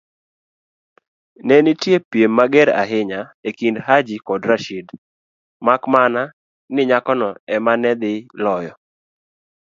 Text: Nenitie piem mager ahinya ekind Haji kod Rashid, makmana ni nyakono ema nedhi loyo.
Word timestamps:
Nenitie 1.47 1.97
piem 2.11 2.31
mager 2.37 2.69
ahinya 2.81 3.19
ekind 3.49 3.77
Haji 3.87 4.15
kod 4.27 4.41
Rashid, 4.51 4.87
makmana 5.65 6.21
ni 6.73 6.81
nyakono 6.89 7.29
ema 7.55 7.73
nedhi 7.81 8.13
loyo. 8.43 8.73